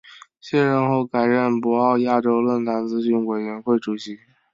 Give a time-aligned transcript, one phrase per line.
[0.39, 4.17] 卸任后改任博鳌亚洲论坛咨询委员会主席。